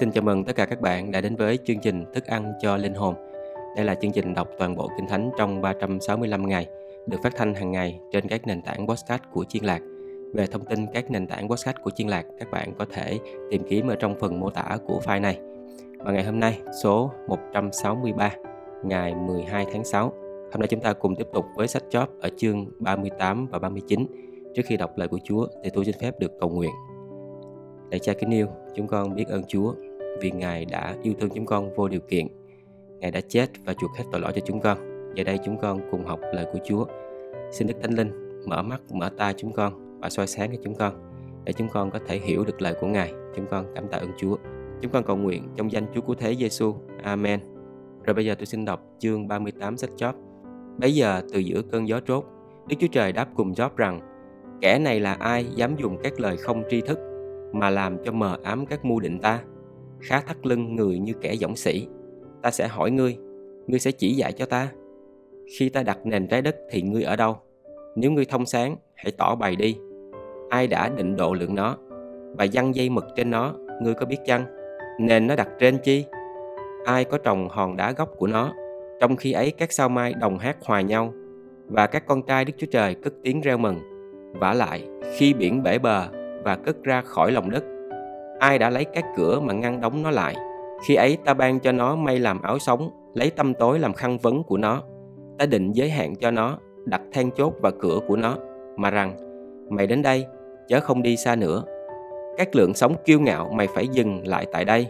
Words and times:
Xin 0.00 0.12
chào 0.12 0.22
mừng 0.22 0.44
tất 0.44 0.56
cả 0.56 0.66
các 0.66 0.80
bạn 0.80 1.10
đã 1.10 1.20
đến 1.20 1.36
với 1.36 1.58
chương 1.64 1.78
trình 1.78 2.04
Thức 2.14 2.26
ăn 2.26 2.52
cho 2.60 2.76
linh 2.76 2.94
hồn. 2.94 3.14
Đây 3.76 3.84
là 3.84 3.94
chương 3.94 4.12
trình 4.12 4.34
đọc 4.34 4.48
toàn 4.58 4.76
bộ 4.76 4.90
Kinh 4.96 5.08
Thánh 5.08 5.30
trong 5.38 5.62
365 5.62 6.48
ngày, 6.48 6.66
được 7.06 7.16
phát 7.22 7.32
thanh 7.36 7.54
hàng 7.54 7.72
ngày 7.72 8.00
trên 8.12 8.28
các 8.28 8.46
nền 8.46 8.62
tảng 8.62 8.86
podcast 8.86 9.22
của 9.32 9.44
Chiên 9.44 9.64
Lạc. 9.64 9.80
Về 10.34 10.46
thông 10.46 10.64
tin 10.64 10.86
các 10.86 11.10
nền 11.10 11.26
tảng 11.26 11.48
podcast 11.48 11.76
của 11.82 11.90
Chiên 11.90 12.08
Lạc, 12.08 12.26
các 12.38 12.50
bạn 12.50 12.72
có 12.78 12.86
thể 12.92 13.18
tìm 13.50 13.62
kiếm 13.68 13.88
ở 13.88 13.94
trong 13.94 14.14
phần 14.20 14.40
mô 14.40 14.50
tả 14.50 14.78
của 14.86 15.00
file 15.04 15.20
này. 15.20 15.38
Và 15.98 16.12
ngày 16.12 16.24
hôm 16.24 16.40
nay, 16.40 16.60
số 16.82 17.10
163, 17.28 18.30
ngày 18.84 19.14
12 19.14 19.66
tháng 19.72 19.84
6. 19.84 20.12
Hôm 20.52 20.60
nay 20.60 20.68
chúng 20.68 20.80
ta 20.80 20.92
cùng 20.92 21.16
tiếp 21.16 21.26
tục 21.32 21.44
với 21.56 21.68
sách 21.68 21.82
chóp 21.90 22.08
ở 22.20 22.28
chương 22.36 22.66
38 22.78 23.46
và 23.46 23.58
39. 23.58 24.06
Trước 24.54 24.62
khi 24.66 24.76
đọc 24.76 24.98
lời 24.98 25.08
của 25.08 25.18
Chúa 25.24 25.46
thì 25.64 25.70
tôi 25.74 25.84
xin 25.84 25.94
phép 26.00 26.18
được 26.18 26.32
cầu 26.40 26.48
nguyện. 26.48 26.72
Lạy 27.90 27.98
cha 27.98 28.12
kính 28.12 28.30
yêu, 28.30 28.46
chúng 28.74 28.86
con 28.86 29.14
biết 29.14 29.28
ơn 29.28 29.42
Chúa 29.48 29.74
vì 30.20 30.30
Ngài 30.30 30.64
đã 30.64 30.96
yêu 31.02 31.14
thương 31.20 31.30
chúng 31.34 31.46
con 31.46 31.74
vô 31.74 31.88
điều 31.88 32.00
kiện. 32.00 32.26
Ngài 33.00 33.10
đã 33.10 33.20
chết 33.28 33.50
và 33.64 33.74
chuộc 33.74 33.90
hết 33.96 34.04
tội 34.12 34.20
lỗi 34.20 34.32
cho 34.34 34.40
chúng 34.46 34.60
con. 34.60 34.78
Giờ 35.14 35.24
đây 35.24 35.38
chúng 35.44 35.58
con 35.58 35.80
cùng 35.90 36.04
học 36.04 36.20
lời 36.34 36.46
của 36.52 36.58
Chúa. 36.64 36.86
Xin 37.52 37.68
Đức 37.68 37.74
Thánh 37.82 37.94
Linh 37.94 38.40
mở 38.46 38.62
mắt, 38.62 38.80
mở 38.92 39.10
tai 39.16 39.34
chúng 39.36 39.52
con 39.52 40.00
và 40.00 40.10
soi 40.10 40.26
sáng 40.26 40.50
cho 40.52 40.62
chúng 40.64 40.74
con 40.74 40.94
để 41.44 41.52
chúng 41.52 41.68
con 41.68 41.90
có 41.90 41.98
thể 42.06 42.18
hiểu 42.18 42.44
được 42.44 42.62
lời 42.62 42.74
của 42.80 42.86
Ngài. 42.86 43.12
Chúng 43.36 43.46
con 43.50 43.66
cảm 43.74 43.88
tạ 43.88 43.98
ơn 43.98 44.10
Chúa. 44.18 44.36
Chúng 44.80 44.92
con 44.92 45.04
cầu 45.04 45.16
nguyện 45.16 45.48
trong 45.56 45.72
danh 45.72 45.86
Chúa 45.94 46.00
Cứu 46.00 46.14
Thế 46.18 46.36
Giêsu. 46.36 46.74
Amen. 47.02 47.40
Rồi 48.04 48.14
bây 48.14 48.24
giờ 48.24 48.34
tôi 48.34 48.46
xin 48.46 48.64
đọc 48.64 48.82
chương 48.98 49.28
38 49.28 49.76
sách 49.76 49.90
Job. 49.96 50.12
Bây 50.78 50.94
giờ 50.94 51.22
từ 51.32 51.38
giữa 51.38 51.62
cơn 51.62 51.88
gió 51.88 52.00
trốt, 52.00 52.24
Đức 52.68 52.76
Chúa 52.80 52.86
Trời 52.92 53.12
đáp 53.12 53.28
cùng 53.34 53.52
Job 53.52 53.70
rằng 53.76 54.00
Kẻ 54.60 54.78
này 54.78 55.00
là 55.00 55.12
ai 55.12 55.46
dám 55.54 55.76
dùng 55.76 55.96
các 56.02 56.20
lời 56.20 56.36
không 56.36 56.62
tri 56.70 56.80
thức 56.80 56.98
mà 57.52 57.70
làm 57.70 58.04
cho 58.04 58.12
mờ 58.12 58.38
ám 58.42 58.66
các 58.66 58.84
mưu 58.84 59.00
định 59.00 59.18
ta 59.18 59.40
khá 60.00 60.20
thắt 60.20 60.46
lưng 60.46 60.76
người 60.76 60.98
như 60.98 61.12
kẻ 61.20 61.36
dõng 61.36 61.56
sĩ. 61.56 61.86
Ta 62.42 62.50
sẽ 62.50 62.68
hỏi 62.68 62.90
ngươi 62.90 63.18
ngươi 63.70 63.80
sẽ 63.80 63.90
chỉ 63.90 64.14
dạy 64.14 64.32
cho 64.32 64.46
ta. 64.46 64.68
Khi 65.58 65.68
ta 65.68 65.82
đặt 65.82 65.98
nền 66.04 66.26
trái 66.26 66.42
đất 66.42 66.56
thì 66.70 66.82
ngươi 66.82 67.02
ở 67.02 67.16
đâu? 67.16 67.36
Nếu 67.96 68.10
ngươi 68.10 68.24
thông 68.24 68.46
sáng, 68.46 68.76
hãy 68.94 69.12
tỏ 69.12 69.34
bày 69.34 69.56
đi. 69.56 69.76
Ai 70.48 70.66
đã 70.66 70.88
định 70.88 71.16
độ 71.16 71.34
lượng 71.34 71.54
nó 71.54 71.76
và 72.38 72.46
dăng 72.46 72.74
dây 72.74 72.88
mực 72.88 73.04
trên 73.16 73.30
nó, 73.30 73.54
ngươi 73.82 73.94
có 73.94 74.06
biết 74.06 74.18
chăng? 74.26 74.44
Nền 75.00 75.26
nó 75.26 75.36
đặt 75.36 75.48
trên 75.58 75.78
chi? 75.78 76.04
Ai 76.84 77.04
có 77.04 77.18
trồng 77.18 77.48
hòn 77.48 77.76
đá 77.76 77.92
gốc 77.92 78.10
của 78.16 78.26
nó, 78.26 78.52
trong 79.00 79.16
khi 79.16 79.32
ấy 79.32 79.50
các 79.50 79.72
sao 79.72 79.88
mai 79.88 80.14
đồng 80.14 80.38
hát 80.38 80.56
hòa 80.64 80.80
nhau 80.80 81.12
và 81.66 81.86
các 81.86 82.06
con 82.06 82.22
trai 82.22 82.44
đức 82.44 82.52
chúa 82.56 82.66
trời 82.70 82.94
cất 82.94 83.12
tiếng 83.22 83.40
reo 83.40 83.58
mừng. 83.58 83.78
Vả 84.32 84.54
lại, 84.54 84.88
khi 85.16 85.34
biển 85.34 85.62
bể 85.62 85.78
bờ 85.78 86.08
và 86.44 86.56
cất 86.56 86.82
ra 86.82 87.02
khỏi 87.02 87.32
lòng 87.32 87.50
đất 87.50 87.64
ai 88.40 88.58
đã 88.58 88.70
lấy 88.70 88.84
các 88.84 89.04
cửa 89.16 89.40
mà 89.40 89.52
ngăn 89.52 89.80
đóng 89.80 90.02
nó 90.02 90.10
lại? 90.10 90.34
Khi 90.86 90.94
ấy 90.94 91.18
ta 91.24 91.34
ban 91.34 91.60
cho 91.60 91.72
nó 91.72 91.96
may 91.96 92.18
làm 92.18 92.42
áo 92.42 92.58
sống, 92.58 92.90
lấy 93.14 93.30
tâm 93.30 93.54
tối 93.54 93.78
làm 93.78 93.92
khăn 93.92 94.18
vấn 94.18 94.42
của 94.42 94.56
nó. 94.56 94.82
Ta 95.38 95.46
định 95.46 95.72
giới 95.72 95.90
hạn 95.90 96.16
cho 96.16 96.30
nó, 96.30 96.58
đặt 96.84 97.00
then 97.12 97.30
chốt 97.30 97.54
và 97.62 97.70
cửa 97.80 97.98
của 98.08 98.16
nó, 98.16 98.36
mà 98.76 98.90
rằng, 98.90 99.16
mày 99.70 99.86
đến 99.86 100.02
đây, 100.02 100.26
chớ 100.68 100.80
không 100.80 101.02
đi 101.02 101.16
xa 101.16 101.36
nữa. 101.36 101.64
Các 102.36 102.56
lượng 102.56 102.74
sống 102.74 102.94
kiêu 103.04 103.20
ngạo 103.20 103.50
mày 103.54 103.66
phải 103.74 103.88
dừng 103.88 104.26
lại 104.26 104.46
tại 104.52 104.64
đây. 104.64 104.86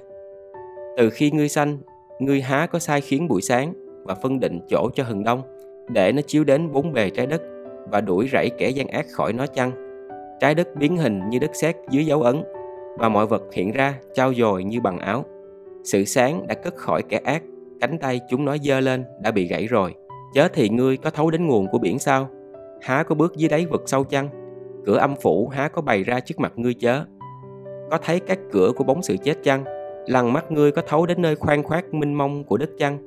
Từ 0.96 1.10
khi 1.10 1.30
ngươi 1.30 1.48
sanh, 1.48 1.78
ngươi 2.18 2.40
há 2.40 2.66
có 2.66 2.78
sai 2.78 3.00
khiến 3.00 3.28
buổi 3.28 3.42
sáng 3.42 3.72
và 4.04 4.14
phân 4.14 4.40
định 4.40 4.60
chỗ 4.68 4.90
cho 4.94 5.04
hừng 5.04 5.24
đông, 5.24 5.42
để 5.88 6.12
nó 6.12 6.22
chiếu 6.26 6.44
đến 6.44 6.72
bốn 6.72 6.92
bề 6.92 7.10
trái 7.10 7.26
đất 7.26 7.42
và 7.90 8.00
đuổi 8.00 8.28
rẫy 8.32 8.50
kẻ 8.58 8.68
gian 8.68 8.88
ác 8.88 9.06
khỏi 9.12 9.32
nó 9.32 9.46
chăng? 9.46 9.70
Trái 10.40 10.54
đất 10.54 10.68
biến 10.76 10.96
hình 10.96 11.28
như 11.30 11.38
đất 11.38 11.50
sét 11.54 11.76
dưới 11.90 12.06
dấu 12.06 12.22
ấn 12.22 12.42
và 13.00 13.08
mọi 13.08 13.26
vật 13.26 13.42
hiện 13.52 13.72
ra, 13.72 13.94
trao 14.14 14.34
dồi 14.34 14.64
như 14.64 14.80
bằng 14.80 14.98
áo. 14.98 15.24
Sự 15.84 16.04
sáng 16.04 16.46
đã 16.46 16.54
cất 16.54 16.74
khỏi 16.76 17.02
kẻ 17.02 17.20
ác, 17.24 17.42
cánh 17.80 17.98
tay 17.98 18.20
chúng 18.30 18.44
nó 18.44 18.56
dơ 18.58 18.80
lên 18.80 19.04
đã 19.22 19.30
bị 19.30 19.46
gãy 19.46 19.66
rồi. 19.66 19.94
Chớ 20.34 20.48
thì 20.52 20.68
ngươi 20.68 20.96
có 20.96 21.10
thấu 21.10 21.30
đến 21.30 21.46
nguồn 21.46 21.66
của 21.72 21.78
biển 21.78 21.98
sao? 21.98 22.28
Há 22.80 23.02
có 23.02 23.14
bước 23.14 23.36
dưới 23.36 23.48
đáy 23.48 23.66
vực 23.66 23.82
sâu 23.86 24.04
chăng? 24.04 24.28
Cửa 24.86 24.96
âm 24.96 25.14
phủ 25.22 25.48
há 25.48 25.68
có 25.68 25.82
bày 25.82 26.04
ra 26.04 26.20
trước 26.20 26.38
mặt 26.38 26.52
ngươi 26.56 26.74
chớ? 26.74 27.04
Có 27.90 27.98
thấy 28.02 28.20
các 28.20 28.38
cửa 28.52 28.72
của 28.76 28.84
bóng 28.84 29.02
sự 29.02 29.16
chết 29.16 29.34
chăng? 29.42 29.64
Lằn 30.06 30.32
mắt 30.32 30.52
ngươi 30.52 30.72
có 30.72 30.82
thấu 30.86 31.06
đến 31.06 31.22
nơi 31.22 31.36
khoan 31.36 31.62
khoát 31.62 31.94
minh 31.94 32.14
mông 32.14 32.44
của 32.44 32.56
đất 32.56 32.70
chăng? 32.78 32.98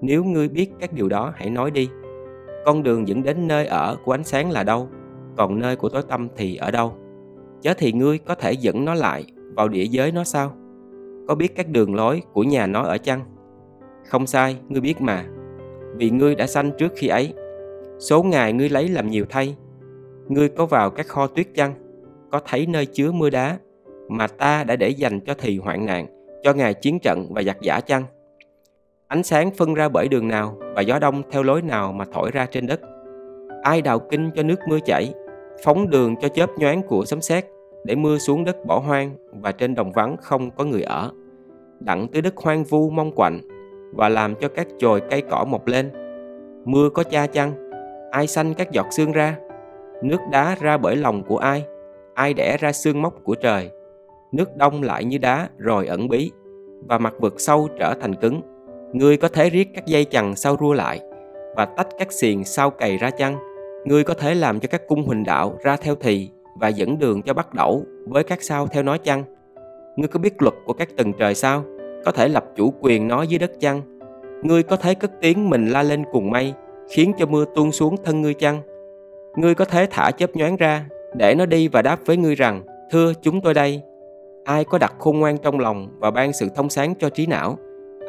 Nếu 0.00 0.24
ngươi 0.24 0.48
biết 0.48 0.70
các 0.80 0.92
điều 0.92 1.08
đó, 1.08 1.32
hãy 1.36 1.50
nói 1.50 1.70
đi. 1.70 1.88
Con 2.64 2.82
đường 2.82 3.08
dẫn 3.08 3.22
đến 3.22 3.48
nơi 3.48 3.66
ở 3.66 3.96
của 4.04 4.14
ánh 4.14 4.24
sáng 4.24 4.50
là 4.50 4.62
đâu? 4.62 4.88
Còn 5.36 5.60
nơi 5.60 5.76
của 5.76 5.88
tối 5.88 6.02
tâm 6.08 6.28
thì 6.36 6.56
ở 6.56 6.70
đâu? 6.70 6.94
Chớ 7.62 7.74
thì 7.78 7.92
ngươi 7.92 8.18
có 8.18 8.34
thể 8.34 8.52
dẫn 8.52 8.84
nó 8.84 8.94
lại 8.94 9.24
vào 9.56 9.68
địa 9.68 9.84
giới 9.84 10.12
nó 10.12 10.24
sao? 10.24 10.52
Có 11.28 11.34
biết 11.34 11.56
các 11.56 11.68
đường 11.68 11.94
lối 11.94 12.22
của 12.32 12.42
nhà 12.42 12.66
nó 12.66 12.82
ở 12.82 12.98
chăng? 12.98 13.20
Không 14.08 14.26
sai, 14.26 14.56
ngươi 14.68 14.80
biết 14.80 15.00
mà. 15.00 15.24
Vì 15.96 16.10
ngươi 16.10 16.34
đã 16.34 16.46
sanh 16.46 16.70
trước 16.78 16.92
khi 16.96 17.08
ấy. 17.08 17.34
Số 17.98 18.22
ngày 18.22 18.52
ngươi 18.52 18.68
lấy 18.68 18.88
làm 18.88 19.10
nhiều 19.10 19.24
thay. 19.28 19.56
Ngươi 20.28 20.48
có 20.48 20.66
vào 20.66 20.90
các 20.90 21.08
kho 21.08 21.26
tuyết 21.26 21.46
chăng? 21.54 21.74
Có 22.30 22.40
thấy 22.46 22.66
nơi 22.66 22.86
chứa 22.86 23.12
mưa 23.12 23.30
đá 23.30 23.58
mà 24.08 24.26
ta 24.26 24.64
đã 24.64 24.76
để 24.76 24.88
dành 24.88 25.20
cho 25.20 25.34
thì 25.38 25.58
hoạn 25.58 25.86
nạn, 25.86 26.06
cho 26.42 26.52
ngày 26.52 26.74
chiến 26.74 26.98
trận 27.02 27.26
và 27.30 27.42
giặc 27.42 27.60
giả 27.60 27.80
chăng? 27.80 28.04
Ánh 29.08 29.22
sáng 29.22 29.50
phân 29.50 29.74
ra 29.74 29.88
bởi 29.88 30.08
đường 30.08 30.28
nào 30.28 30.58
và 30.74 30.82
gió 30.82 30.98
đông 30.98 31.22
theo 31.30 31.42
lối 31.42 31.62
nào 31.62 31.92
mà 31.92 32.04
thổi 32.12 32.30
ra 32.30 32.46
trên 32.46 32.66
đất? 32.66 32.80
Ai 33.62 33.82
đào 33.82 33.98
kinh 33.98 34.30
cho 34.34 34.42
nước 34.42 34.58
mưa 34.68 34.78
chảy? 34.84 35.14
Phóng 35.64 35.90
đường 35.90 36.16
cho 36.16 36.28
chớp 36.28 36.50
nhoáng 36.58 36.82
của 36.82 37.04
sấm 37.04 37.20
sét 37.20 37.46
để 37.84 37.94
mưa 37.94 38.18
xuống 38.18 38.44
đất 38.44 38.56
bỏ 38.66 38.78
hoang 38.78 39.10
và 39.32 39.52
trên 39.52 39.74
đồng 39.74 39.92
vắng 39.92 40.16
không 40.16 40.50
có 40.50 40.64
người 40.64 40.82
ở. 40.82 41.10
Đặng 41.80 42.08
tới 42.08 42.22
đất 42.22 42.36
hoang 42.36 42.64
vu 42.64 42.90
mong 42.90 43.12
quạnh 43.12 43.40
và 43.92 44.08
làm 44.08 44.34
cho 44.34 44.48
các 44.48 44.66
chồi 44.78 45.02
cây 45.10 45.22
cỏ 45.30 45.44
mọc 45.44 45.66
lên. 45.66 45.90
Mưa 46.64 46.88
có 46.90 47.02
cha 47.02 47.26
chăng? 47.26 47.70
Ai 48.10 48.26
xanh 48.26 48.54
các 48.54 48.72
giọt 48.72 48.86
xương 48.90 49.12
ra? 49.12 49.36
Nước 50.02 50.20
đá 50.32 50.56
ra 50.60 50.76
bởi 50.76 50.96
lòng 50.96 51.22
của 51.22 51.38
ai? 51.38 51.64
Ai 52.14 52.34
đẻ 52.34 52.56
ra 52.60 52.72
xương 52.72 53.02
móc 53.02 53.24
của 53.24 53.34
trời? 53.34 53.70
Nước 54.32 54.56
đông 54.56 54.82
lại 54.82 55.04
như 55.04 55.18
đá 55.18 55.48
rồi 55.58 55.86
ẩn 55.86 56.08
bí 56.08 56.30
và 56.88 56.98
mặt 56.98 57.14
vực 57.20 57.34
sâu 57.40 57.68
trở 57.78 57.94
thành 57.94 58.14
cứng. 58.14 58.40
Ngươi 58.92 59.16
có 59.16 59.28
thể 59.28 59.50
riết 59.50 59.68
các 59.74 59.86
dây 59.86 60.04
chằng 60.04 60.36
sau 60.36 60.56
rua 60.60 60.72
lại 60.72 61.00
và 61.56 61.64
tách 61.64 61.88
các 61.98 62.12
xiềng 62.12 62.44
sau 62.44 62.70
cày 62.70 62.96
ra 62.96 63.10
chăng? 63.10 63.47
Ngươi 63.88 64.04
có 64.04 64.14
thể 64.14 64.34
làm 64.34 64.60
cho 64.60 64.68
các 64.70 64.86
cung 64.88 65.02
huỳnh 65.02 65.24
đạo 65.24 65.58
ra 65.62 65.76
theo 65.76 65.94
thì 66.00 66.30
và 66.54 66.68
dẫn 66.68 66.98
đường 66.98 67.22
cho 67.22 67.34
bắt 67.34 67.54
đẩu 67.54 67.82
với 68.06 68.24
các 68.24 68.42
sao 68.42 68.66
theo 68.66 68.82
nói 68.82 68.98
chăng? 68.98 69.24
Ngươi 69.96 70.08
có 70.08 70.18
biết 70.18 70.42
luật 70.42 70.54
của 70.64 70.72
các 70.72 70.88
tầng 70.96 71.12
trời 71.18 71.34
sao? 71.34 71.64
Có 72.04 72.12
thể 72.12 72.28
lập 72.28 72.44
chủ 72.56 72.74
quyền 72.80 73.08
nó 73.08 73.22
dưới 73.22 73.38
đất 73.38 73.60
chăng? 73.60 73.82
Ngươi 74.42 74.62
có 74.62 74.76
thấy 74.76 74.94
cất 74.94 75.10
tiếng 75.20 75.50
mình 75.50 75.68
la 75.68 75.82
lên 75.82 76.04
cùng 76.12 76.30
mây, 76.30 76.54
khiến 76.90 77.12
cho 77.18 77.26
mưa 77.26 77.44
tuôn 77.54 77.72
xuống 77.72 77.96
thân 78.04 78.22
ngươi 78.22 78.34
chăng? 78.34 78.60
Ngươi 79.36 79.54
có 79.54 79.64
thể 79.64 79.86
thả 79.90 80.10
chớp 80.10 80.36
nhoáng 80.36 80.56
ra, 80.56 80.84
để 81.16 81.34
nó 81.34 81.46
đi 81.46 81.68
và 81.68 81.82
đáp 81.82 81.98
với 82.06 82.16
ngươi 82.16 82.34
rằng, 82.34 82.62
thưa 82.90 83.12
chúng 83.22 83.40
tôi 83.40 83.54
đây. 83.54 83.82
Ai 84.44 84.64
có 84.64 84.78
đặt 84.78 84.94
khôn 84.98 85.20
ngoan 85.20 85.38
trong 85.38 85.60
lòng 85.60 85.88
và 85.98 86.10
ban 86.10 86.32
sự 86.32 86.48
thông 86.54 86.70
sáng 86.70 86.94
cho 86.98 87.10
trí 87.10 87.26
não? 87.26 87.58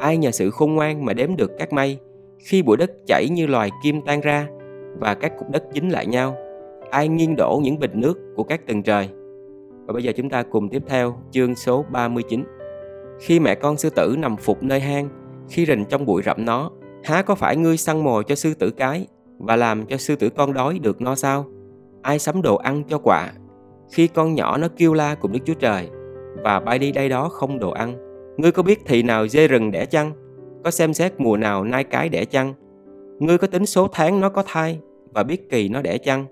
Ai 0.00 0.16
nhờ 0.16 0.30
sự 0.30 0.50
khôn 0.50 0.74
ngoan 0.74 1.04
mà 1.04 1.12
đếm 1.12 1.36
được 1.36 1.50
các 1.58 1.72
mây? 1.72 1.98
Khi 2.38 2.62
bụi 2.62 2.76
đất 2.76 2.90
chảy 3.06 3.28
như 3.28 3.46
loài 3.46 3.70
kim 3.82 4.02
tan 4.02 4.20
ra, 4.20 4.46
và 4.98 5.14
các 5.14 5.32
cục 5.38 5.50
đất 5.50 5.64
dính 5.74 5.92
lại 5.92 6.06
nhau, 6.06 6.36
ai 6.90 7.08
nghiêng 7.08 7.36
đổ 7.36 7.60
những 7.62 7.78
bình 7.78 7.92
nước 7.94 8.18
của 8.36 8.42
các 8.42 8.66
tầng 8.66 8.82
trời. 8.82 9.08
Và 9.86 9.92
bây 9.92 10.02
giờ 10.02 10.12
chúng 10.16 10.30
ta 10.30 10.42
cùng 10.42 10.68
tiếp 10.68 10.82
theo 10.86 11.16
chương 11.30 11.54
số 11.54 11.84
39 11.90 12.44
khi 13.20 13.40
mẹ 13.40 13.54
con 13.54 13.76
sư 13.76 13.90
tử 13.90 14.14
nằm 14.18 14.36
phục 14.36 14.62
nơi 14.62 14.80
hang, 14.80 15.08
khi 15.48 15.66
rình 15.66 15.84
trong 15.84 16.06
bụi 16.06 16.22
rậm 16.22 16.44
nó, 16.44 16.70
há 17.04 17.22
có 17.22 17.34
phải 17.34 17.56
ngươi 17.56 17.76
săn 17.76 18.04
mồi 18.04 18.24
cho 18.24 18.34
sư 18.34 18.54
tử 18.54 18.70
cái 18.70 19.06
và 19.38 19.56
làm 19.56 19.86
cho 19.86 19.96
sư 19.96 20.16
tử 20.16 20.28
con 20.30 20.52
đói 20.52 20.78
được 20.78 21.00
no 21.00 21.14
sao? 21.14 21.46
Ai 22.02 22.18
sắm 22.18 22.42
đồ 22.42 22.56
ăn 22.56 22.84
cho 22.88 22.98
quạ 22.98 23.32
khi 23.92 24.06
con 24.06 24.34
nhỏ 24.34 24.56
nó 24.56 24.68
kêu 24.76 24.94
la 24.94 25.14
cùng 25.14 25.32
đức 25.32 25.38
chúa 25.44 25.54
trời 25.54 25.88
và 26.44 26.60
bay 26.60 26.78
đi 26.78 26.92
đây 26.92 27.08
đó 27.08 27.28
không 27.28 27.58
đồ 27.58 27.70
ăn? 27.70 27.94
Ngươi 28.36 28.52
có 28.52 28.62
biết 28.62 28.78
thì 28.86 29.02
nào 29.02 29.28
dê 29.28 29.48
rừng 29.48 29.70
đẻ 29.70 29.86
chăng? 29.86 30.12
Có 30.64 30.70
xem 30.70 30.94
xét 30.94 31.12
mùa 31.18 31.36
nào 31.36 31.64
nai 31.64 31.84
cái 31.84 32.08
đẻ 32.08 32.24
chăng? 32.24 32.54
Ngươi 33.20 33.38
có 33.38 33.46
tính 33.46 33.66
số 33.66 33.88
tháng 33.92 34.20
nó 34.20 34.28
có 34.28 34.42
thai, 34.46 34.78
và 35.14 35.22
biết 35.22 35.50
kỳ 35.50 35.68
nó 35.68 35.82
đẻ 35.82 35.98
chăng? 35.98 36.26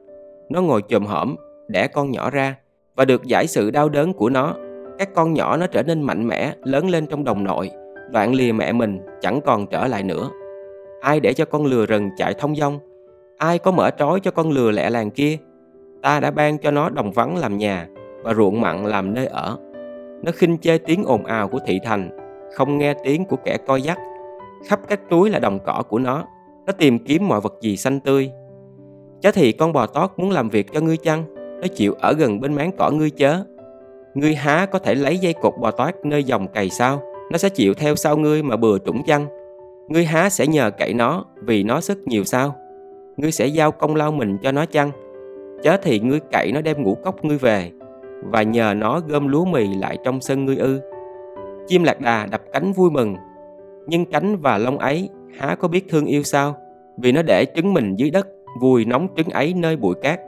Nó 0.49 0.62
ngồi 0.62 0.82
chồm 0.88 1.06
hổm, 1.06 1.37
đẻ 1.69 1.87
con 1.87 2.11
nhỏ 2.11 2.31
ra, 2.31 2.56
và 2.96 3.05
được 3.05 3.25
giải 3.25 3.46
sự 3.46 3.70
đau 3.70 3.88
đớn 3.88 4.12
của 4.12 4.31
nó. 4.31 4.55
Các 4.99 5.14
con 5.14 5.32
nhỏ 5.32 5.56
nó 5.56 5.67
trở 5.67 5.82
nên 5.82 6.02
mạnh 6.02 6.29
mẽ, 6.29 6.55
lớn 6.64 6.90
lên 6.90 7.06
trong 7.06 7.25
đồng 7.25 7.44
nội. 7.44 7.70
Đoạn 8.11 8.35
lìa 8.35 8.52
mẹ 8.52 8.73
mình 8.73 8.99
chẳng 9.20 9.40
còn 9.46 9.67
trở 9.67 9.87
lại 9.87 10.02
nữa. 10.02 10.31
Ai 11.00 11.20
để 11.20 11.32
cho 11.32 11.44
con 11.44 11.67
lừa 11.67 11.87
rừng 11.87 12.11
chạy 12.17 12.35
thông 12.35 12.56
dong? 12.56 12.79
Ai 13.38 13.58
có 13.58 13.70
mở 13.70 13.90
trói 13.99 14.20
cho 14.20 14.31
con 14.31 14.50
lừa 14.50 14.70
lẹ 14.70 14.90
làng 14.90 15.11
kia? 15.11 15.38
Ta 16.02 16.20
đã 16.20 16.31
ban 16.31 16.58
cho 16.58 16.70
nó 16.70 16.90
đồng 16.90 17.12
vắng 17.12 17.37
làm 17.37 17.58
nhà, 17.58 17.88
và 18.23 18.35
ruộng 18.35 18.61
mặn 18.61 18.85
làm 18.85 19.14
nơi 19.14 19.26
ở. 19.26 19.58
Nó 20.23 20.32
khinh 20.32 20.58
chê 20.58 20.79
tiếng 20.79 21.05
ồn 21.05 21.25
ào 21.25 21.49
của 21.49 21.58
thị 21.67 21.81
thành, 21.85 22.11
không 22.56 22.79
nghe 22.79 22.94
tiếng 23.05 23.25
của 23.25 23.37
kẻ 23.44 23.56
coi 23.67 23.82
dắt 23.82 23.99
khắp 24.64 24.81
các 24.88 25.00
túi 25.11 25.31
là 25.31 25.38
đồng 25.38 25.58
cỏ 25.67 25.82
của 25.88 25.99
nó 25.99 26.25
nó 26.69 26.73
tìm 26.73 26.99
kiếm 26.99 27.29
mọi 27.29 27.41
vật 27.41 27.55
gì 27.61 27.76
xanh 27.76 28.00
tươi 28.00 28.31
Chớ 29.20 29.31
thì 29.32 29.53
con 29.53 29.73
bò 29.73 29.87
tót 29.87 30.11
muốn 30.17 30.31
làm 30.31 30.49
việc 30.49 30.73
cho 30.73 30.81
ngươi 30.81 30.97
chăng 30.97 31.25
Nó 31.35 31.67
chịu 31.75 31.94
ở 32.00 32.12
gần 32.12 32.41
bên 32.41 32.55
máng 32.55 32.70
cỏ 32.79 32.91
ngươi 32.91 33.11
chớ 33.11 33.44
Ngươi 34.15 34.35
há 34.35 34.67
có 34.67 34.79
thể 34.79 34.94
lấy 34.94 35.19
dây 35.19 35.32
cột 35.32 35.55
bò 35.61 35.70
tót 35.70 35.94
nơi 36.05 36.25
dòng 36.25 36.49
cày 36.49 36.70
sao? 36.70 37.03
Nó 37.31 37.38
sẽ 37.38 37.49
chịu 37.49 37.75
theo 37.75 37.97
sau 37.97 38.17
ngươi 38.17 38.43
mà 38.43 38.56
bừa 38.56 38.79
trũng 38.79 39.05
chăng? 39.05 39.26
Ngươi 39.88 40.05
há 40.05 40.31
sẽ 40.31 40.47
nhờ 40.47 40.70
cậy 40.70 40.94
nó 40.94 41.25
vì 41.43 41.62
nó 41.62 41.81
sức 41.81 41.99
nhiều 42.06 42.25
sao? 42.25 42.55
Ngươi 43.17 43.32
sẽ 43.32 43.47
giao 43.47 43.73
công 43.73 43.97
lao 43.97 44.12
mình 44.12 44.38
cho 44.43 44.53
nó 44.53 44.67
chăng? 44.67 44.91
Chớ 45.62 45.76
thì 45.82 46.00
ngươi 46.00 46.21
cậy 46.32 46.53
nó 46.53 46.61
đem 46.61 46.82
ngũ 46.82 46.94
cốc 46.94 47.25
ngươi 47.25 47.38
về 47.38 47.71
và 48.25 48.43
nhờ 48.43 48.75
nó 48.76 49.00
gom 49.09 49.29
lúa 49.29 49.44
mì 49.44 49.75
lại 49.75 49.99
trong 50.05 50.21
sân 50.21 50.44
ngươi 50.44 50.56
ư. 50.56 50.81
Chim 51.67 51.85
lạc 51.85 52.00
đà 52.00 52.26
đập 52.26 52.43
cánh 52.53 52.73
vui 52.73 52.91
mừng, 52.91 53.17
nhưng 53.87 54.05
cánh 54.05 54.37
và 54.37 54.59
lông 54.59 54.79
ấy 54.79 55.09
há 55.37 55.55
có 55.55 55.69
biết 55.69 55.89
thương 55.89 56.07
yêu 56.07 56.23
sao? 56.23 56.57
Vì 56.97 57.13
nó 57.13 57.23
để 57.23 57.47
trứng 57.55 57.75
mình 57.75 57.97
dưới 57.97 58.11
đất, 58.11 58.29
vùi 58.61 58.85
nóng 58.85 59.09
trứng 59.17 59.29
ấy 59.29 59.55
nơi 59.55 59.77
bụi 59.77 59.95
cát. 60.03 60.21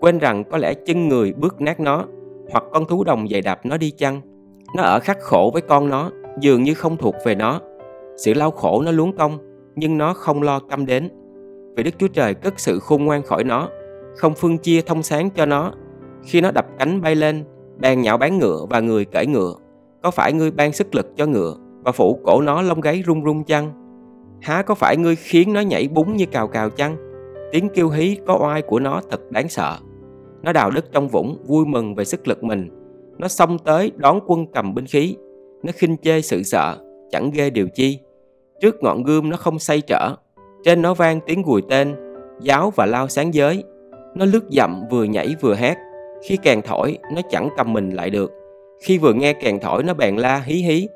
Quên 0.00 0.18
rằng 0.18 0.44
có 0.44 0.58
lẽ 0.58 0.74
chân 0.74 1.08
người 1.08 1.32
bước 1.32 1.60
nát 1.60 1.80
nó, 1.80 2.04
hoặc 2.50 2.64
con 2.72 2.84
thú 2.84 3.04
đồng 3.04 3.28
dày 3.28 3.40
đạp 3.40 3.66
nó 3.66 3.76
đi 3.76 3.90
chăng. 3.90 4.20
Nó 4.76 4.82
ở 4.82 5.00
khắc 5.00 5.20
khổ 5.20 5.50
với 5.52 5.62
con 5.62 5.88
nó, 5.88 6.10
dường 6.40 6.62
như 6.62 6.74
không 6.74 6.96
thuộc 6.96 7.14
về 7.24 7.34
nó. 7.34 7.60
Sự 8.16 8.34
đau 8.34 8.50
khổ 8.50 8.82
nó 8.82 8.90
luống 8.90 9.16
công, 9.16 9.38
nhưng 9.76 9.98
nó 9.98 10.14
không 10.14 10.42
lo 10.42 10.60
căm 10.60 10.86
đến. 10.86 11.08
Vì 11.76 11.82
Đức 11.82 11.94
Chúa 11.98 12.08
Trời 12.08 12.34
cất 12.34 12.60
sự 12.60 12.78
khôn 12.78 13.04
ngoan 13.04 13.22
khỏi 13.22 13.44
nó, 13.44 13.68
không 14.16 14.34
phân 14.34 14.58
chia 14.58 14.80
thông 14.80 15.02
sáng 15.02 15.30
cho 15.30 15.46
nó. 15.46 15.72
Khi 16.24 16.40
nó 16.40 16.50
đập 16.50 16.66
cánh 16.78 17.00
bay 17.00 17.14
lên, 17.14 17.44
bèn 17.78 18.00
nhạo 18.00 18.18
bán 18.18 18.38
ngựa 18.38 18.66
và 18.70 18.80
người 18.80 19.04
cởi 19.04 19.26
ngựa. 19.26 19.54
Có 20.02 20.10
phải 20.10 20.32
ngươi 20.32 20.50
ban 20.50 20.72
sức 20.72 20.94
lực 20.94 21.16
cho 21.16 21.26
ngựa 21.26 21.56
và 21.84 21.92
phủ 21.92 22.18
cổ 22.24 22.40
nó 22.40 22.62
lông 22.62 22.80
gáy 22.80 23.02
rung 23.06 23.24
rung 23.24 23.44
chăng? 23.44 23.87
Há 24.40 24.62
có 24.62 24.74
phải 24.74 24.96
ngươi 24.96 25.16
khiến 25.16 25.52
nó 25.52 25.60
nhảy 25.60 25.88
búng 25.88 26.16
như 26.16 26.26
cào 26.26 26.48
cào 26.48 26.70
chăng? 26.70 26.96
Tiếng 27.52 27.68
kêu 27.68 27.88
hí 27.88 28.16
có 28.26 28.38
oai 28.40 28.62
của 28.62 28.80
nó 28.80 29.00
thật 29.10 29.20
đáng 29.30 29.48
sợ. 29.48 29.76
Nó 30.42 30.52
đào 30.52 30.70
đất 30.70 30.92
trong 30.92 31.08
vũng, 31.08 31.36
vui 31.46 31.66
mừng 31.66 31.94
về 31.94 32.04
sức 32.04 32.28
lực 32.28 32.44
mình. 32.44 32.68
Nó 33.18 33.28
xông 33.28 33.58
tới 33.58 33.92
đón 33.96 34.20
quân 34.26 34.46
cầm 34.54 34.74
binh 34.74 34.86
khí. 34.86 35.16
Nó 35.62 35.72
khinh 35.74 35.96
chê 35.96 36.20
sự 36.20 36.42
sợ, 36.42 36.76
chẳng 37.10 37.30
ghê 37.30 37.50
điều 37.50 37.68
chi. 37.68 37.98
Trước 38.60 38.82
ngọn 38.82 39.02
gươm 39.02 39.30
nó 39.30 39.36
không 39.36 39.58
say 39.58 39.80
trở. 39.80 40.14
Trên 40.64 40.82
nó 40.82 40.94
vang 40.94 41.20
tiếng 41.26 41.42
gùi 41.42 41.62
tên, 41.68 41.94
giáo 42.40 42.72
và 42.76 42.86
lao 42.86 43.08
sáng 43.08 43.34
giới. 43.34 43.64
Nó 44.14 44.24
lướt 44.24 44.44
dậm 44.50 44.82
vừa 44.90 45.04
nhảy 45.04 45.34
vừa 45.40 45.54
hét. 45.54 45.76
Khi 46.22 46.36
càng 46.42 46.62
thổi, 46.62 46.98
nó 47.14 47.20
chẳng 47.30 47.48
cầm 47.56 47.72
mình 47.72 47.90
lại 47.90 48.10
được. 48.10 48.32
Khi 48.82 48.98
vừa 48.98 49.12
nghe 49.12 49.32
càng 49.32 49.60
thổi 49.60 49.82
nó 49.82 49.94
bèn 49.94 50.16
la 50.16 50.38
hí 50.38 50.54
hí. 50.54 50.88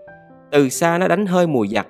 Từ 0.50 0.68
xa 0.68 0.98
nó 0.98 1.08
đánh 1.08 1.26
hơi 1.26 1.46
mùi 1.46 1.68
giặc, 1.68 1.86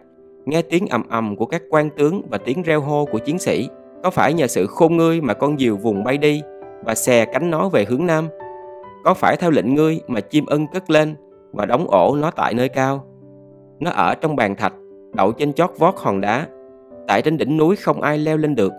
nghe 0.47 0.63
tiếng 0.63 0.87
ầm 0.87 1.03
ầm 1.09 1.37
của 1.37 1.47
các 1.47 1.63
quan 1.71 1.91
tướng 1.91 2.23
và 2.31 2.39
tiếng 2.39 2.63
reo 2.63 2.81
hô 2.81 3.05
của 3.05 3.19
chiến 3.19 3.39
sĩ. 3.39 3.69
Có 4.03 4.11
phải 4.11 4.35
nhờ 4.35 4.47
sự 4.47 4.67
khôn 4.67 4.97
ngươi 4.97 5.21
mà 5.21 5.35
con 5.35 5.59
diều 5.59 5.77
vùng 5.77 6.05
bay 6.05 6.19
đi 6.19 6.43
và 6.85 6.95
xè 6.95 7.25
cánh 7.25 7.51
nó 7.51 7.69
về 7.69 7.85
hướng 7.85 8.07
nam? 8.07 8.29
Có 9.05 9.15
phải 9.15 9.37
theo 9.37 9.51
lệnh 9.51 9.75
ngươi 9.75 10.01
mà 10.07 10.21
chim 10.21 10.47
ưng 10.47 10.67
cất 10.67 10.91
lên 10.91 11.15
và 11.53 11.67
đóng 11.67 11.87
ổ 11.91 12.17
nó 12.17 12.31
tại 12.31 12.55
nơi 12.55 12.69
cao? 12.69 13.05
Nó 13.81 13.91
ở 13.91 14.15
trong 14.15 14.37
bàn 14.37 14.57
thạch, 14.57 14.75
đậu 15.15 15.33
trên 15.33 15.53
chót 15.53 15.71
vót 15.79 15.95
hòn 15.97 16.21
đá, 16.21 16.47
tại 17.09 17.23
trên 17.23 17.39
đỉnh 17.39 17.57
núi 17.57 17.77
không 17.77 18.03
ai 18.03 18.19
leo 18.19 18.37
lên 18.37 18.55
được. 18.55 18.73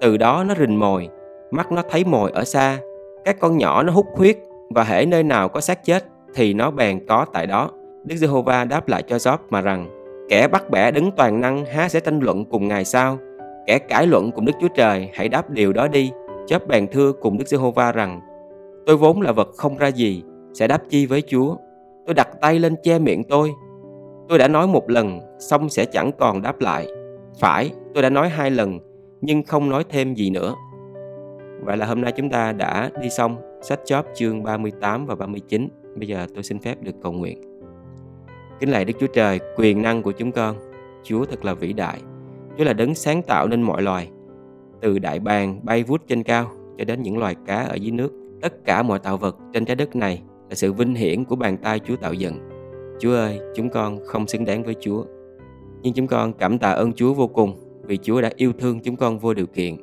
Từ 0.00 0.16
đó 0.16 0.44
nó 0.48 0.54
rình 0.54 0.78
mồi, 0.78 1.08
mắt 1.50 1.72
nó 1.72 1.82
thấy 1.90 2.04
mồi 2.04 2.30
ở 2.30 2.44
xa, 2.44 2.78
các 3.24 3.40
con 3.40 3.58
nhỏ 3.58 3.82
nó 3.82 3.92
hút 3.92 4.06
huyết 4.16 4.38
và 4.70 4.84
hễ 4.84 5.06
nơi 5.06 5.22
nào 5.22 5.48
có 5.48 5.60
xác 5.60 5.84
chết 5.84 6.04
thì 6.34 6.54
nó 6.54 6.70
bèn 6.70 7.06
có 7.06 7.26
tại 7.32 7.46
đó. 7.46 7.70
Đức 8.04 8.16
Giê-hô-va 8.16 8.64
đáp 8.64 8.88
lại 8.88 9.02
cho 9.02 9.16
Job 9.16 9.36
mà 9.50 9.60
rằng 9.60 9.99
kẻ 10.30 10.48
bắt 10.48 10.70
bẻ 10.70 10.90
đứng 10.90 11.10
toàn 11.16 11.40
năng 11.40 11.64
há 11.64 11.88
sẽ 11.88 12.00
tranh 12.00 12.20
luận 12.20 12.44
cùng 12.44 12.68
ngài 12.68 12.84
sao 12.84 13.18
kẻ 13.66 13.78
cãi 13.78 14.06
luận 14.06 14.30
cùng 14.32 14.44
Đức 14.44 14.52
Chúa 14.60 14.68
Trời 14.68 15.10
hãy 15.12 15.28
đáp 15.28 15.50
điều 15.50 15.72
đó 15.72 15.88
đi, 15.88 16.12
chớp 16.46 16.66
bèn 16.68 16.86
thưa 16.92 17.12
cùng 17.12 17.38
Đức 17.38 17.48
Giê-hô-va 17.48 17.92
rằng, 17.92 18.20
tôi 18.86 18.96
vốn 18.96 19.20
là 19.20 19.32
vật 19.32 19.48
không 19.56 19.76
ra 19.76 19.88
gì, 19.88 20.22
sẽ 20.54 20.68
đáp 20.68 20.82
chi 20.88 21.06
với 21.06 21.22
Chúa. 21.22 21.56
Tôi 22.06 22.14
đặt 22.14 22.28
tay 22.40 22.58
lên 22.58 22.74
che 22.82 22.98
miệng 22.98 23.24
tôi. 23.24 23.50
Tôi 24.28 24.38
đã 24.38 24.48
nói 24.48 24.66
một 24.66 24.90
lần, 24.90 25.20
xong 25.38 25.68
sẽ 25.68 25.84
chẳng 25.84 26.10
còn 26.18 26.42
đáp 26.42 26.60
lại. 26.60 26.86
Phải, 27.40 27.70
tôi 27.94 28.02
đã 28.02 28.10
nói 28.10 28.28
hai 28.28 28.50
lần, 28.50 28.78
nhưng 29.20 29.42
không 29.42 29.70
nói 29.70 29.84
thêm 29.88 30.14
gì 30.14 30.30
nữa. 30.30 30.54
Vậy 31.60 31.76
là 31.76 31.86
hôm 31.86 32.00
nay 32.00 32.12
chúng 32.16 32.30
ta 32.30 32.52
đã 32.52 32.90
đi 33.02 33.10
xong 33.10 33.36
sách 33.62 33.80
chóp 33.84 34.06
chương 34.14 34.42
38 34.42 35.06
và 35.06 35.14
39 35.14 35.68
Bây 35.96 36.08
giờ 36.08 36.26
tôi 36.34 36.42
xin 36.42 36.58
phép 36.58 36.82
được 36.82 36.94
cầu 37.02 37.12
nguyện. 37.12 37.40
Kính 38.60 38.70
lạy 38.70 38.84
Đức 38.84 38.94
Chúa 39.00 39.06
Trời, 39.06 39.40
quyền 39.56 39.82
năng 39.82 40.02
của 40.02 40.12
chúng 40.12 40.32
con. 40.32 40.56
Chúa 41.02 41.24
thật 41.24 41.44
là 41.44 41.54
vĩ 41.54 41.72
đại 41.72 42.00
Chúa 42.58 42.64
là 42.64 42.72
đấng 42.72 42.94
sáng 42.94 43.22
tạo 43.22 43.48
nên 43.48 43.62
mọi 43.62 43.82
loài. 43.82 44.10
Từ 44.80 44.98
đại 44.98 45.18
bàng 45.18 45.60
bay 45.62 45.82
vút 45.82 46.00
trên 46.08 46.22
cao 46.22 46.50
Cho 46.78 46.84
đến 46.84 47.02
những 47.02 47.18
loài 47.18 47.36
cá 47.46 47.56
ở 47.56 47.74
dưới 47.74 47.90
nước 47.90 48.12
Tất 48.40 48.64
cả 48.64 48.82
mọi 48.82 48.98
tạo 48.98 49.16
vật 49.16 49.36
trên 49.52 49.64
trái 49.64 49.76
đất 49.76 49.96
này 49.96 50.22
Là 50.48 50.54
sự 50.54 50.72
vinh 50.72 50.94
hiển 50.94 51.24
của 51.24 51.36
bàn 51.36 51.56
tay 51.56 51.78
Chúa 51.78 51.96
tạo 51.96 52.14
dựng. 52.14 52.34
Chúa 53.00 53.14
ơi, 53.14 53.40
chúng 53.56 53.70
con 53.70 53.98
không 54.06 54.26
xứng 54.26 54.44
đáng 54.44 54.62
với 54.62 54.74
Chúa. 54.80 55.04
Nhưng 55.82 55.94
chúng 55.94 56.06
con 56.06 56.32
cảm 56.32 56.58
tạ 56.58 56.70
ơn 56.70 56.92
Chúa 56.92 57.14
vô 57.14 57.26
cùng 57.26 57.54
Vì 57.82 57.96
Chúa 57.96 58.20
đã 58.20 58.30
yêu 58.36 58.52
thương 58.58 58.80
chúng 58.80 58.96
con 58.96 59.18
vô 59.18 59.34
điều 59.34 59.46
kiện. 59.46 59.76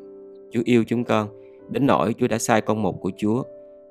Chúa 0.51 0.61
yêu 0.65 0.83
chúng 0.87 1.03
con 1.03 1.27
Đến 1.69 1.85
nỗi 1.85 2.13
Chúa 2.17 2.27
đã 2.27 2.37
sai 2.37 2.61
con 2.61 2.81
một 2.81 3.01
của 3.01 3.11
Chúa 3.17 3.43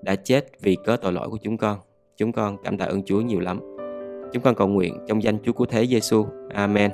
Đã 0.03 0.17
chết 0.17 0.61
vì 0.61 0.77
cớ 0.85 0.97
tội 0.97 1.13
lỗi 1.13 1.29
của 1.31 1.39
chúng 1.43 1.57
con. 1.57 1.79
Chúng 2.17 2.33
con 2.33 2.57
cảm 2.65 2.79
tạ 2.79 2.85
ơn 2.85 3.03
Chúa 3.03 3.21
nhiều 3.21 3.41
lắm. 3.41 3.76
Chúng 4.37 4.43
con 4.43 4.55
cầu 4.55 4.69
nguyện 4.69 4.99
trong 5.09 5.23
danh 5.23 5.39
Chúa 5.45 5.53
Cứu 5.53 5.67
Thế 5.71 5.87
Giêsu. 5.87 6.27
Amen. 6.55 6.91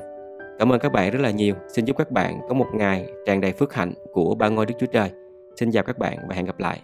Cảm 0.58 0.72
ơn 0.72 0.80
các 0.80 0.92
bạn 0.92 1.10
rất 1.10 1.18
là 1.22 1.30
nhiều. 1.30 1.54
Xin 1.68 1.84
chúc 1.84 1.96
các 1.96 2.10
bạn 2.10 2.40
có 2.48 2.54
một 2.54 2.66
ngày 2.74 3.06
tràn 3.26 3.40
đầy 3.40 3.52
phước 3.52 3.74
hạnh 3.74 3.92
của 4.12 4.34
ba 4.34 4.48
ngôi 4.48 4.66
Đức 4.66 4.74
Chúa 4.80 4.86
Trời. 4.86 5.10
Xin 5.56 5.70
chào 5.70 5.82
các 5.82 5.98
bạn 5.98 6.18
và 6.28 6.34
hẹn 6.34 6.44
gặp 6.44 6.60
lại. 6.60 6.80